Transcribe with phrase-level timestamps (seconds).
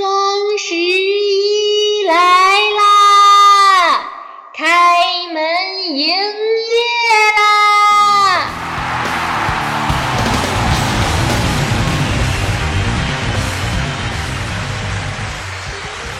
[0.00, 4.00] 双十一来啦，
[4.54, 4.64] 开
[5.30, 5.44] 门
[5.94, 6.14] 营业
[7.36, 8.46] 啦！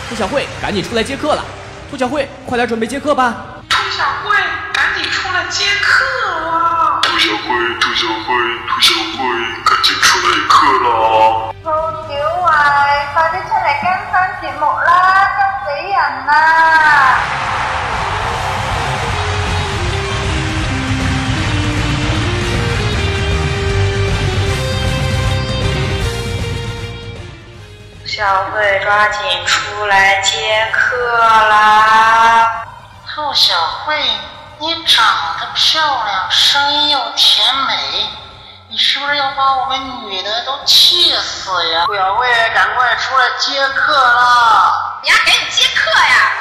[0.07, 1.43] 兔小慧，赶紧出来接客了！
[1.89, 3.63] 兔小慧，快点准备接客吧！
[3.67, 4.37] 兔小慧，
[4.71, 6.99] 赶紧出来接客啦！
[7.01, 7.47] 兔小慧，
[7.79, 8.35] 兔小慧，
[8.69, 9.25] 兔小慧，
[9.65, 11.80] 赶紧出来接客啦！
[13.13, 14.87] 快啲出嚟跟新节目啦，
[15.35, 15.95] 急死人
[16.27, 16.31] 啦！
[28.05, 32.63] 小慧，抓紧出来接客啦！
[33.13, 33.53] 兔小
[33.85, 33.95] 慧，
[34.59, 35.05] 你长
[35.39, 38.09] 得漂亮，声音又甜美，
[38.71, 39.77] 你是不是要把我们
[40.09, 41.83] 女的都气死呀？
[41.87, 42.25] 顾小慧，
[42.55, 44.71] 赶快出来接客啦！
[45.03, 46.31] 你丫赶紧接客呀！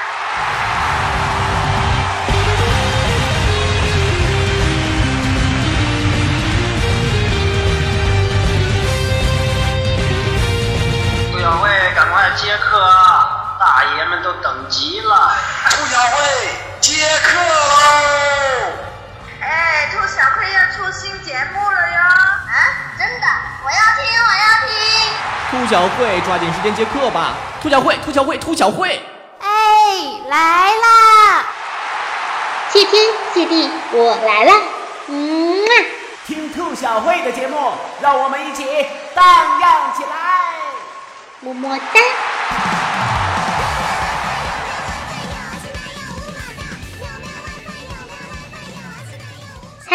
[11.32, 13.56] 顾小慧，赶快接客啊！
[13.58, 15.32] 大爷们都等急了。
[15.68, 16.22] 顾小慧，
[16.80, 16.92] 接
[17.24, 17.36] 客
[25.70, 27.34] 小慧，抓紧时间接客吧！
[27.62, 29.00] 兔小慧，兔小慧，兔小慧！
[29.38, 29.46] 哎，
[30.28, 31.44] 来啦！
[32.72, 33.00] 谢天
[33.32, 34.54] 谢地，我来啦！
[35.06, 35.70] 嗯啊，
[36.26, 38.64] 听兔小慧的节目，让我们一起
[39.14, 39.24] 荡
[39.60, 40.10] 漾起来。
[41.38, 42.00] 么么哒。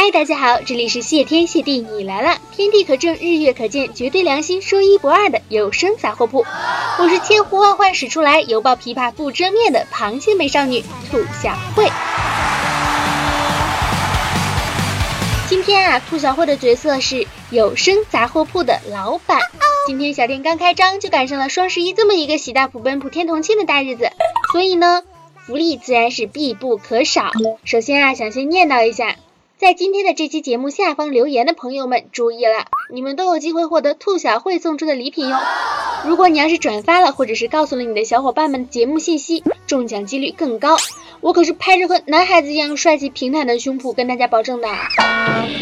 [0.06, 6.46] 嗨，大家好，这里是谢天谢地你来了，天地可证，日月可见，绝对良心，说一不二的有声杂货铺。
[7.00, 11.90] 我是千呼万唤始出来，犹抱琵琶不遮面的螃蟹美少女兔小慧。
[15.50, 19.40] 今天啊，兔小慧的角色是有声杂货铺的老板。
[19.88, 24.12] 今天小店刚开张，就赶上了双十一这么一个喜大普奔、普天同庆的大日子，
[24.52, 25.02] 所以呢，
[25.48, 27.32] 福利自然是必不可少。
[27.64, 29.16] 首先啊，想先念叨一下，
[29.58, 35.38] 在今天的这期节目下方留言的朋友们注意了，你们都有机会获得兔小慧送出的礼品哟。
[36.06, 40.76] 如果你要是转发了，或者是告诉了你的小伙伴们节目信息，中奖几率更高。
[41.22, 44.68] 我可是拍着和男孩子一样帅气平坦的胸脯跟大家保证的。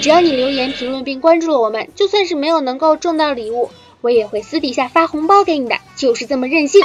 [0.02, 3.70] 只要你留言评论并关注了我们，就算是没有能够中到礼物，
[4.02, 6.82] 我也会私底下发红包给你的，就是这么任性。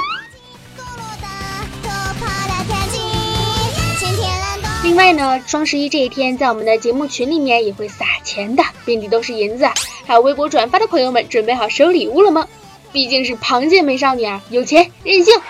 [4.99, 9.65] 另外呢，双十一这一天，在我们的节目群里面也会撒钱的，遍地都是银子！
[10.05, 12.49] 还有微博转发的朋友们，准备好收礼物了吗？
[12.91, 15.41] 毕竟是螃蟹美少女啊，有钱任性。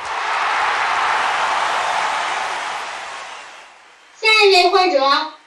[4.21, 5.01] 下一位患者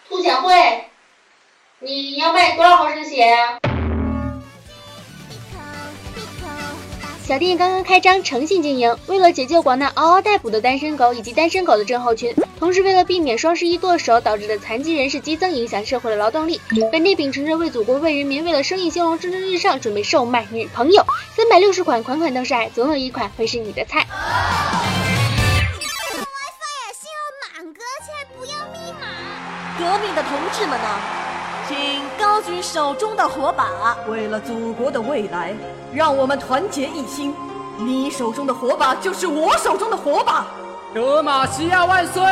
[0.10, 0.86] 兔小慧，
[1.78, 3.60] 你要卖多少毫升血呀、
[7.32, 8.94] 小店刚刚开张，诚信经营。
[9.08, 16.60] 为了解救广大嗷嗷待哺的单身狗以及单身狗的症候群，同时为了避免双十一剁手导致的残疾人士激增，影响社会的劳动力，
[16.92, 24.06] 本店秉承着为祖国、为人民、为了生意兴隆蒸蒸日上，准备售卖女朋友，三百六十款，款款都是爱，总有一款会是你的菜。
[29.80, 30.88] 革命的同志们呢，
[31.71, 35.55] 请高举手中的火把，为了祖国的未来，
[35.93, 37.35] 让我们团结一心。
[37.79, 40.47] 你手中的火把就是我手中的火把。
[40.95, 42.23] 德玛西亚万岁！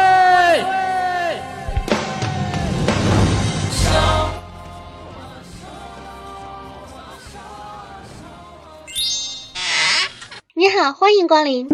[10.54, 11.68] 你好，欢迎光临。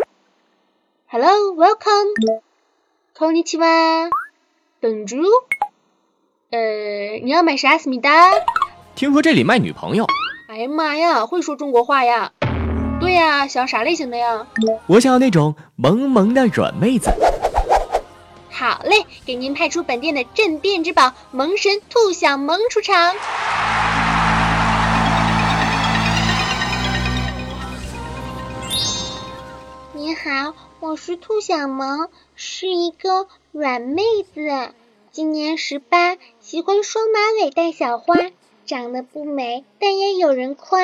[1.07, 2.41] Hello, welcome.
[3.17, 4.11] こんにちは。
[4.81, 5.23] 本猪。
[6.52, 6.60] 呃，
[7.24, 8.12] 你要买啥思密达？
[8.94, 10.06] 听说这里卖女朋友，
[10.48, 12.32] 哎呀妈呀，会说中国话呀？
[13.00, 14.46] 对呀，想要啥类型的呀？
[14.86, 17.12] 我想要那种萌萌的软妹子。
[18.52, 23.16] 好嘞，给您派出本店的镇店之宝萌神兔小萌出场。
[29.94, 34.04] 你好，我是兔小萌，是一个软妹
[34.34, 34.74] 子，
[35.16, 38.16] 今年十八，喜欢双马尾带小花，
[38.66, 40.78] 长得不美，但也有人夸，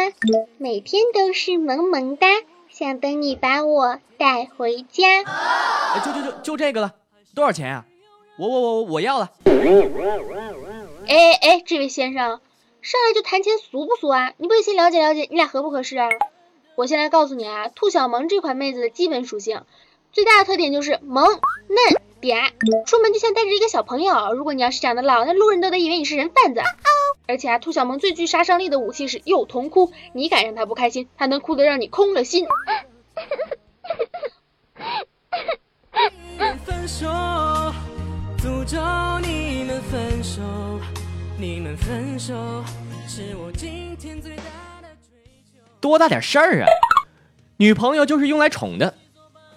[0.58, 2.28] 每天都是萌萌哒，
[2.70, 5.24] 想等你把我带回家。
[5.26, 6.94] 哎就就就就这个了，
[7.36, 7.86] 多少钱啊、
[8.40, 9.32] 我我我我要了。
[11.10, 12.40] 哎哎，这位先生，
[12.82, 14.32] 上来就谈钱俗不俗啊？
[14.38, 16.08] 你不得先了解了解你俩合不合适啊？
[16.78, 19.66] 我我先来告诉你啊，兔小萌这款妹子的基本属性，
[20.12, 21.42] 最大的特点就是萌嫩
[22.22, 22.52] 嗲，
[22.86, 24.34] 出门就像带着一个小朋友。
[24.34, 26.62] 如果你要是长得老，那路人都得以为你是人贩子。
[27.28, 32.46] 而且啊，兔小萌最具杀伤力的武器是幼童哭，你敢让她不开心，她能哭得让你空了心。
[36.66, 37.08] 分手，
[38.38, 38.80] 诅咒
[39.22, 40.42] 你们分手，
[41.40, 42.34] 你们分手，
[43.08, 44.44] 是我今天最大
[44.82, 45.62] 的追求。
[45.80, 46.68] 多大点事儿啊！
[47.58, 48.94] 女朋友就是用来宠的，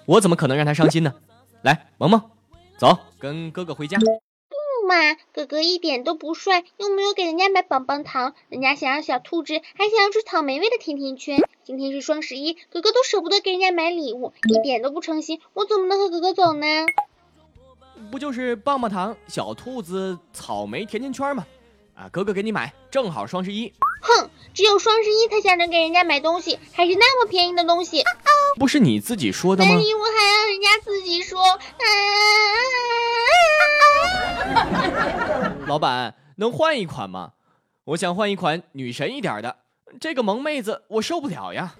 [0.06, 1.14] 我怎么可能让他伤心呢？
[1.62, 2.30] 来，萌萌，
[2.78, 3.98] 走，跟哥哥回家。
[3.98, 11.40] 不嘛，哥哥一点都不帅，又没有给人家买棒棒糖，人家想要小兔子，还想要吃草莓味的甜甜圈。
[11.64, 16.66] 今天是双十一，哥哥都舍不得给人家买礼物，一点都不诚心，我怎么能和哥哥走呢？
[18.10, 21.46] 不就是棒棒糖、小兔子、草莓甜甜圈吗？
[21.94, 23.72] 啊，哥哥给你买，正好双十一。
[24.02, 28.02] 哼，只有双十一才想着给人家买东西，还是那么便宜的东西。
[28.56, 29.74] 不是你自己说的吗？
[29.74, 31.42] 买礼物还要人家自己说。
[35.66, 37.32] 老板，能换一款吗？
[37.84, 39.56] 我想换一款女神一点的。
[40.00, 41.74] 这个萌妹子我受不了呀。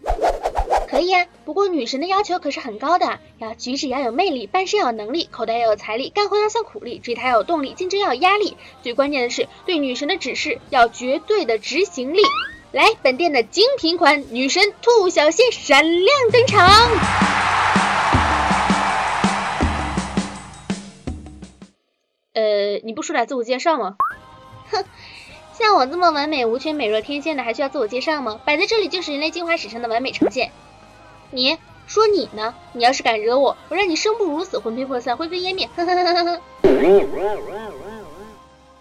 [0.88, 8.56] 可以啊，不过女神的要求可是很高的，要举止要有魅力，办事要有能力，口袋要有财力，干活要像苦力，追她要有动力，竞争要有压力。
[8.82, 12.20] 最关键的是，对女神的指示要绝对的执行力。
[12.74, 16.68] 来，本店的精品款女神兔小仙闪亮登场。
[22.32, 23.94] 呃，你不说点自我介绍吗？
[24.72, 24.84] 哼。
[25.52, 28.40] 像我这么完美无缺、美若天仙的，还需要自我介绍吗？
[28.44, 30.50] 摆在这里就是人类进化史上的完美呈现。
[31.30, 31.56] 你
[31.86, 32.56] 说你呢？
[32.72, 35.68] 你要是敢惹我，我让你生不如死、魂飞魄散、灰飞烟灭！
[35.76, 36.40] 呵呵呵呵呵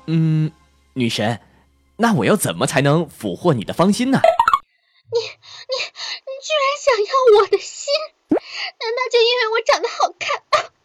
[0.08, 0.52] 嗯，
[0.94, 1.40] 女神，
[1.98, 4.20] 那我要怎么才能俘获你的芳心呢？
[5.14, 7.94] 你你你居然想要我的心？
[8.30, 10.42] 难道就因为我长得好看？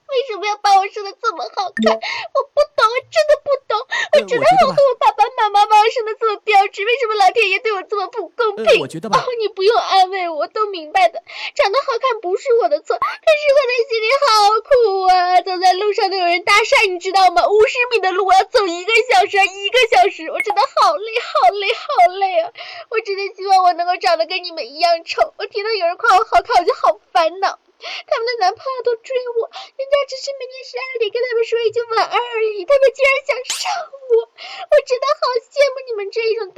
[0.08, 1.94] 为什么要把我生的这么好看？
[1.94, 3.76] 我不，我真的不懂。
[4.12, 6.84] 我真的好恨我爸爸妈妈把我生的这么标致。
[6.84, 8.80] 为什么老天爷对我这么不公平？
[8.80, 11.22] 我觉得吧，你不用安慰我，都明白的。
[11.54, 14.26] 长得好看不是我的错，可是我的心里好
[14.64, 15.40] 苦啊！
[15.42, 17.46] 走在路上都有人搭讪，你知道吗？
[17.46, 22.50] 五十米的路我要走一个小时，一个小时，我真的好累，好累，好累啊！
[22.90, 25.34] 我真的希望我能够长得跟你们一样丑。
[25.38, 27.58] 我听到有人夸我好看，我就好烦恼。
[27.78, 29.46] 他们的男朋友都追我，
[29.76, 33.70] 人家只是每天十二点跟他们说一句晚安而已，他们竟然想上
[34.10, 34.30] 我，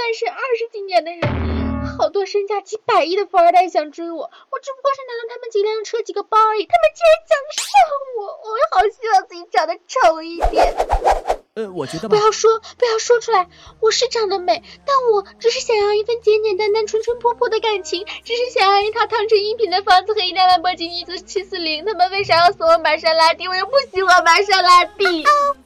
[0.01, 1.21] 单身二十几年的人，
[1.99, 7.65] 好多身价几百亿的富二代想追我，我只不过是拿了他们几辆车几个包而已，他们竟然想上
[8.17, 10.75] 我，我也好希望自己长得丑一点。
[11.53, 13.47] 呃，我觉得不要说，不要说出来。
[13.81, 21.85] 我是长得美，但我只是想要一份简简单单、纯纯朴朴的感情，只是想要一套汤臣一品的房子和一辆兰博基尼七四零。
[21.85, 23.47] 他们为啥要送我玛莎拉蒂？
[23.49, 25.25] 我又不喜欢玛莎拉蒂。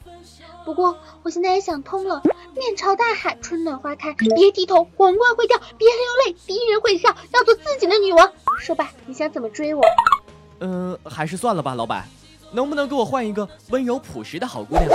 [0.64, 2.22] 不过我现在也想通了，
[2.56, 5.96] 面朝大海，春暖花开，别低头，皇冠会掉；别流
[6.26, 7.14] 泪，敌人会笑。
[7.32, 8.32] 要做自己的女王。
[8.58, 9.82] 说吧，你想怎么追我？
[10.60, 12.08] 嗯，还是算了吧，老板，
[12.52, 14.88] 能不能给我换一个温柔朴实的好姑娘？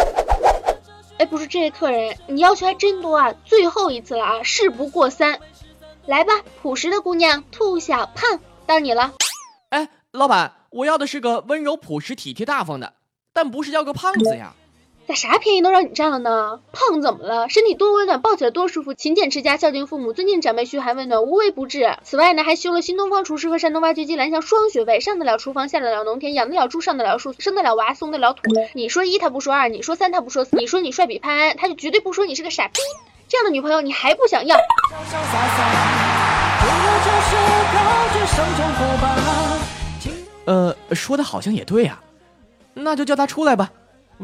[1.19, 3.33] 哎，不是这位客人，你要求还真多啊！
[3.45, 5.39] 最后一次了啊，事不过三，
[6.05, 9.13] 来吧，朴实的姑娘，兔小胖，到你了。
[9.69, 12.93] 哎，老板，我要的是个温柔朴实、体贴大方的，
[13.33, 14.55] 但不是要个胖子呀。
[15.09, 16.59] 咋啥便宜都让你占了呢？
[16.71, 17.49] 胖怎么了？
[17.49, 18.93] 身体多温暖，抱起来多舒服。
[18.93, 21.97] 勤俭持家，孝敬父母，尊敬长辈，嘘寒问暖，无微不至。
[22.03, 28.43] 此外呢，还修了新东方厨师和山东挖掘机蓝翔双学位，上得了厨房，下得了农田，养得了猪，上得了树，生得了娃，松得了土。
[28.73, 32.79] 你说一，他不说二；你说三，他不说四；你说你帅比潘安，他就绝对不说你是个傻逼。
[33.27, 34.55] 这样的女朋友你还不想要？
[40.45, 41.99] 呃，说的好像也对啊，
[42.75, 43.71] 那就叫他出来吧。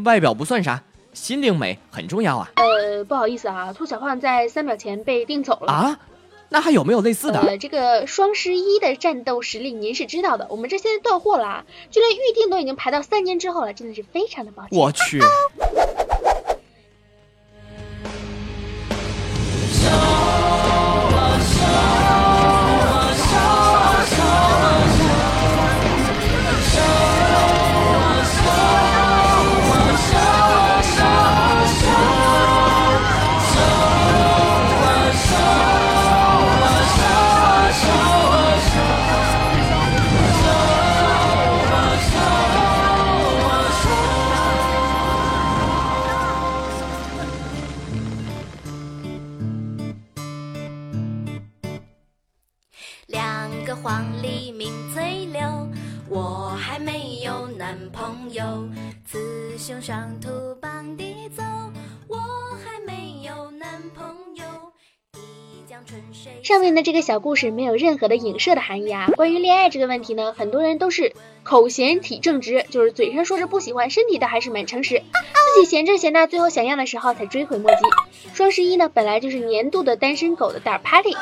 [0.04, 0.84] 外表不算啥，
[1.14, 2.52] 心灵美很重要啊。
[2.56, 6.00] 呃，不好意思啊，兔小胖在三秒前被订走了啊。
[6.50, 7.40] 那还有没有类似的？
[7.40, 14.78] 呃，这个双十一的战斗实力您是知道的，我们这现在断货了啊，就连预定都已经排到三年之后了，真的是非常的抱歉。
[14.78, 15.20] 我去。
[66.44, 69.08] 上面的这个小故事没有任何的影射的含义啊。
[69.16, 71.14] 关于恋爱这个问题呢，很多人都是
[71.44, 75.02] 口嫌体正直，就是嘴上说着不喜欢，身体倒还是蛮诚实。
[75.56, 77.78] 自己闲着闲着，最后想要的时候才追悔莫及。
[78.34, 81.16] 双十一呢，本来就是年度的单身狗的大 party，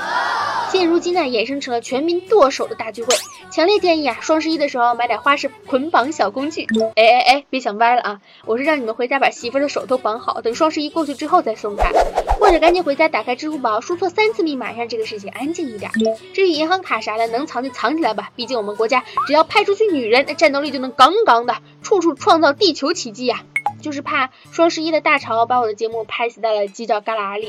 [0.71, 3.13] 现如今呢，衍生成了全民剁手的大聚会。
[3.51, 6.65] 强烈建议啊，双十一的时候买点花式捆绑小工具。
[6.95, 8.21] 哎哎哎，别想歪了啊！
[8.45, 11.91] 我是让你们回家把媳妇的手都绑好，等双十一过去之后再送她，
[12.43, 15.89] 或者赶紧回家打开支付宝，输错三次密码，让这个事情安静一点。
[16.33, 23.43] 至于银行卡啥的，能藏就藏起来吧，毕竟我们国家只要派出去女人，那战斗力就能杠杠的，处处创造地球奇迹呀。
[23.81, 27.47] 就是怕双十一的大潮把我的节目拍死在了犄角旮旯里。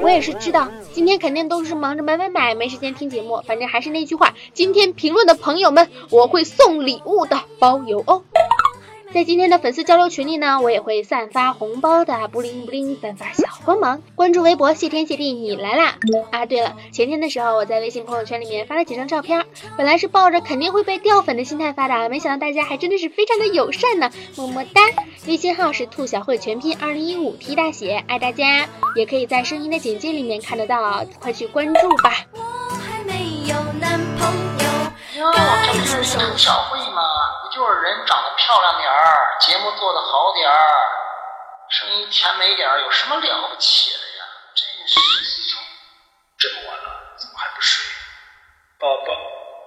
[0.00, 3.42] 我也是知道，今天肯定都是忙着买买买，没时间听节目。
[3.44, 8.22] 反正还是那句话，今天评论的朋友们，我会送礼物的，包邮哦。
[9.14, 14.02] 在今天的粉丝交流群里呢，我也会散发红包的，不灵不灵，散发小光芒。
[14.14, 15.94] 关注微博，谢天谢地你来啦！
[16.30, 19.46] 啊，对了，前天的时候我在微信朋友圈里面发了几张照片，
[19.78, 24.82] 本来是抱着肯定会被掉粉的心态发的，没想到大家还真的是非常的友善呢，么么哒！
[25.26, 32.26] 微信号是兔小慧全拼二零一五 T 大写，爱大家，也可以在声音的简介里面看得到，快去关注吧。
[32.34, 33.14] 我还没
[33.48, 34.34] 有男朋
[34.66, 35.32] 友，
[35.72, 37.02] 这不是兔小慧吗？
[37.68, 40.56] 就是人长得漂亮点儿，节目做得好点儿，
[41.68, 44.24] 声音甜美点儿，有什么了不起的呀？
[44.54, 44.98] 真是。
[46.38, 47.84] 这么晚了，怎么还不睡？
[48.78, 49.12] 爸爸，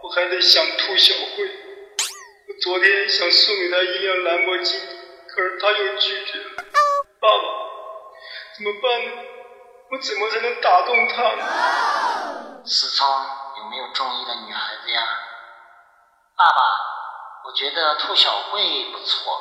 [0.01, 1.45] 我还在想兔小慧。
[1.45, 6.63] 我昨天想送给她一辆兰博基尼，可是她又拒绝了。
[7.21, 7.43] 爸爸，
[8.57, 9.11] 怎么办呢？
[9.91, 12.63] 我怎么才能打动她呢？
[12.65, 13.07] 思聪，
[13.59, 15.03] 有没有中意的女孩子呀？
[16.35, 16.90] 爸爸。
[17.43, 19.33] 我觉得兔小慧不错，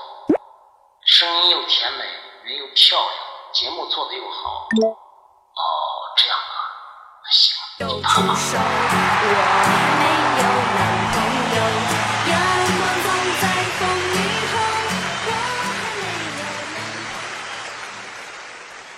[1.04, 2.04] 声音又甜美，
[2.44, 3.12] 人又漂亮，
[3.52, 4.68] 节目做的又好。
[4.80, 5.62] 哦，
[6.16, 6.42] 这样啊，
[7.22, 8.34] 那行，就她吧。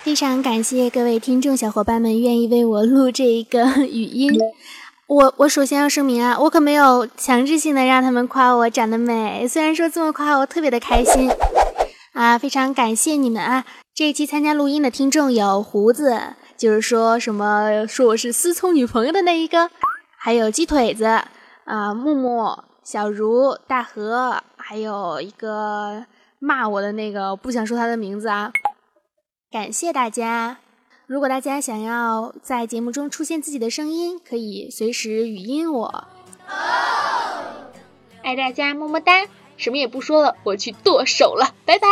[0.03, 4.31] 非常感谢各位听众小伙伴们愿意为我录这一个语音。
[5.09, 11.31] 我我首先要声明啊，我可没有强制性的让他们夸我长得美，虽然说这么夸我特别的开心
[12.15, 13.65] 啊，非常感谢你们啊！
[13.95, 19.71] 这一期参加录音的听众有胡子，就是说什么说我是思聪女朋友的那一个，
[20.19, 26.07] 还有鸡腿子啊，木木、小茹、大河，还有一个
[26.39, 28.51] 骂我的那个，不想说他的名字啊，
[29.51, 30.59] 感谢大家。
[31.13, 36.09] 如果大家想要在节目中出现自己的声音，可以随时语音我。
[38.23, 39.27] 爱大家，么么哒！
[39.59, 41.87] 什么也不说了，我去剁手了，拜拜。